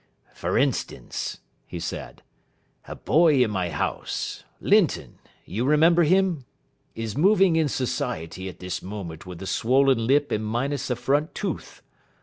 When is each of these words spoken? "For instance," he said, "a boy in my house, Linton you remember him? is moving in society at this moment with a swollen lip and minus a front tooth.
"For 0.33 0.57
instance," 0.57 1.41
he 1.67 1.79
said, 1.79 2.23
"a 2.87 2.95
boy 2.95 3.43
in 3.43 3.51
my 3.51 3.69
house, 3.69 4.43
Linton 4.59 5.19
you 5.45 5.63
remember 5.63 6.01
him? 6.05 6.43
is 6.95 7.15
moving 7.15 7.55
in 7.55 7.67
society 7.69 8.49
at 8.49 8.57
this 8.57 8.81
moment 8.81 9.27
with 9.27 9.39
a 9.43 9.45
swollen 9.45 10.07
lip 10.07 10.31
and 10.31 10.43
minus 10.43 10.89
a 10.89 10.95
front 10.95 11.35
tooth. 11.35 11.83